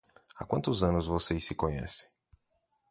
[0.35, 2.09] Há quantos anos vocês se conhecem?